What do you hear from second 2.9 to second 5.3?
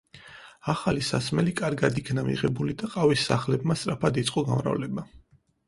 ყავის სახლებმა სწრაფად იწყო გამრავლება.